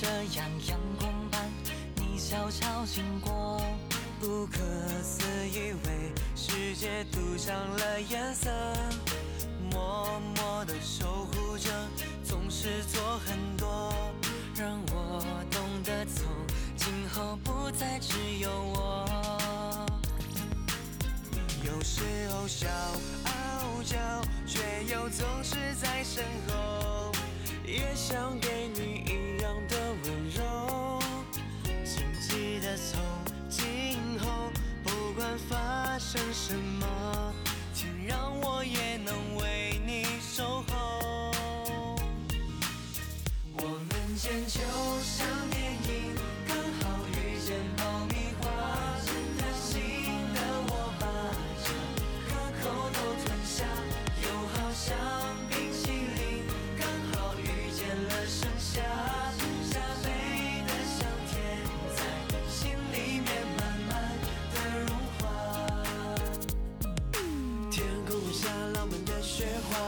[0.00, 1.48] 这样阳光般
[1.94, 3.60] 你悄悄经过
[4.18, 4.58] 不可
[5.04, 8.50] 思议为世界涂上了颜色
[9.70, 11.70] 默默的守护着
[12.24, 13.94] 总是做很多
[14.58, 16.26] 让我懂得从
[16.76, 19.06] 今后不再只有我。
[21.64, 22.66] 有时候小
[23.26, 23.96] 傲娇
[24.44, 24.60] 却
[24.92, 27.12] 又总是在身后
[27.64, 29.03] 也想给你
[68.44, 69.78] 下浪漫的雪花，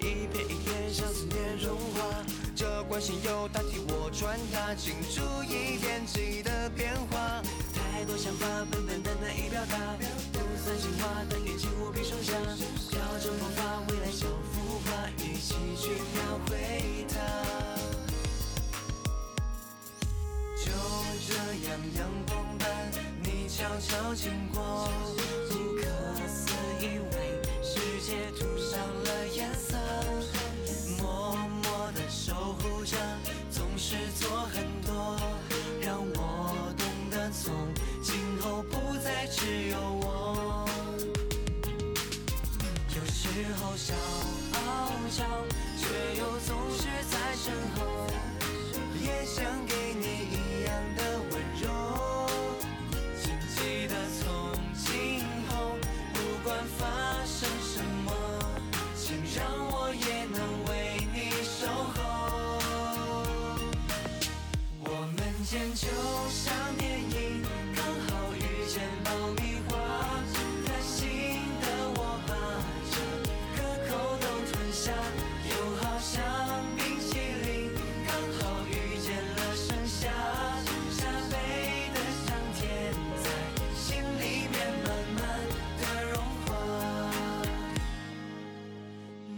[0.00, 2.24] 一片一片像思念融化。
[2.56, 7.40] 这关心又代替我传达，请注意天气的变化。
[7.72, 9.78] 太多想法，笨笨的难以表达，
[10.32, 12.34] 不算情话，但感情无比盛夏。
[12.90, 17.14] 飘着魔法，未来像幅画，一起去描绘它。
[20.56, 20.66] 就
[21.28, 21.34] 这
[21.68, 22.90] 样阳光般，
[23.22, 24.90] 你悄悄经过，
[25.48, 25.86] 不可
[26.26, 26.50] 思
[26.84, 26.98] 议
[28.10, 29.76] 界涂上了颜色，
[30.98, 32.96] 默默的守护着，
[33.52, 35.16] 总是做很多，
[35.80, 37.54] 让我懂得从
[38.02, 40.68] 今后不再只有我。
[42.96, 43.28] 有时
[43.60, 43.94] 候小
[44.54, 45.24] 傲娇，
[45.78, 45.86] 却
[46.18, 48.08] 又总是在身后，
[49.00, 49.44] 也想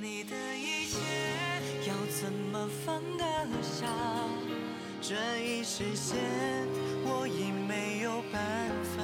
[0.00, 0.98] 你的一切
[1.88, 3.24] 要怎么放得
[3.62, 3.86] 下？
[5.00, 6.16] 这一时间
[7.04, 9.02] 我已没有办法。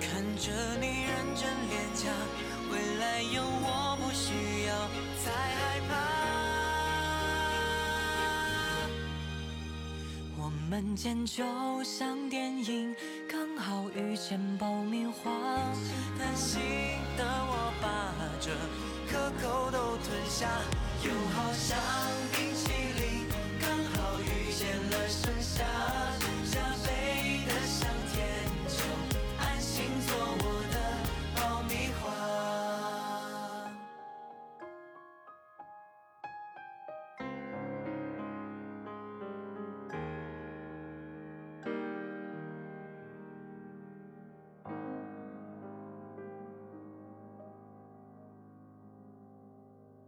[0.00, 0.50] 看着
[0.80, 2.10] 你认真脸颊，
[2.70, 4.88] 未来有我不需要
[5.24, 5.90] 再害怕。
[10.40, 11.44] 我们间就
[11.84, 12.94] 像电影，
[13.28, 15.30] 刚好遇见爆米花，
[16.18, 16.60] 贪心
[17.16, 17.86] 的我把
[18.40, 18.50] 这
[19.10, 20.46] 颗口都吞下，
[21.02, 21.78] 又好像